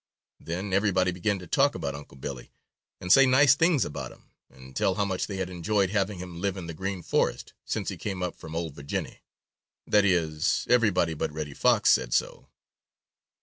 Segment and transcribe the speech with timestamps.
[0.39, 2.51] Then everybody began to talk about Unc' Billy
[2.99, 6.41] and say nice things about him and tell how much they had enjoyed having him
[6.41, 9.19] live in the Green Forest since he came up from "Ol' Virginny."
[9.85, 12.47] That is, everybody but Reddy Fox said so.